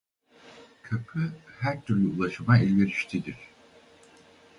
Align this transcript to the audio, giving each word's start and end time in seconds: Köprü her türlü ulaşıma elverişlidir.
Köprü 0.83 1.31
her 1.59 1.81
türlü 1.81 2.07
ulaşıma 2.15 2.57
elverişlidir. 2.57 3.37